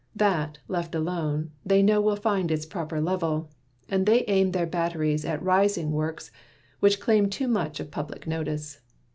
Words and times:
That, 0.15 0.57
left 0.67 0.95
alone, 0.95 1.51
they 1.63 1.83
know 1.83 2.01
Will 2.01 2.15
find 2.15 2.49
its 2.49 2.65
proper 2.65 2.99
level; 2.99 3.51
and 3.87 4.07
they 4.07 4.25
aim 4.27 4.51
Their 4.51 4.65
batteries 4.65 5.25
at 5.25 5.43
rising 5.43 5.91
works 5.91 6.31
which 6.79 6.99
claim 6.99 7.29
Too 7.29 7.47
much 7.47 7.79
of 7.79 7.91
public 7.91 8.25
notice. 8.25 8.79